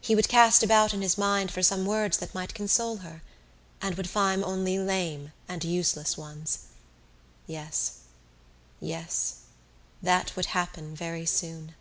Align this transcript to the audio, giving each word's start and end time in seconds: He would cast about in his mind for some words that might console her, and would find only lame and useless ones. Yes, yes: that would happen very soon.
He 0.00 0.14
would 0.14 0.28
cast 0.28 0.62
about 0.62 0.94
in 0.94 1.02
his 1.02 1.18
mind 1.18 1.50
for 1.50 1.60
some 1.60 1.86
words 1.86 2.18
that 2.18 2.32
might 2.32 2.54
console 2.54 2.98
her, 2.98 3.22
and 3.82 3.96
would 3.96 4.08
find 4.08 4.44
only 4.44 4.78
lame 4.78 5.32
and 5.48 5.64
useless 5.64 6.16
ones. 6.16 6.58
Yes, 7.48 7.94
yes: 8.78 9.38
that 10.00 10.36
would 10.36 10.46
happen 10.46 10.94
very 10.94 11.26
soon. 11.26 11.74